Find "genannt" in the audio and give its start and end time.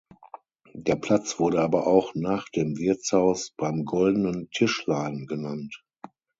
5.27-5.83